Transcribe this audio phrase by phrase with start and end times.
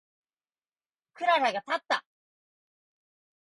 [1.13, 2.03] クララがたった。